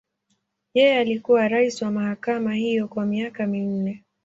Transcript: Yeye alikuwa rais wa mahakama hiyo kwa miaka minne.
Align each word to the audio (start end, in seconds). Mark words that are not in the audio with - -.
Yeye 0.73 0.97
alikuwa 0.99 1.47
rais 1.47 1.81
wa 1.81 1.91
mahakama 1.91 2.53
hiyo 2.55 2.87
kwa 2.87 3.05
miaka 3.05 3.47
minne. 3.47 4.03